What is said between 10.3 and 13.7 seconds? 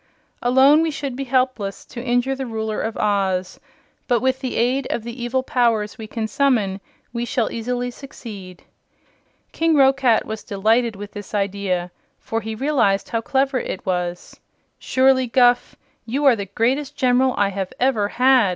delighted with this idea, for he realized how clever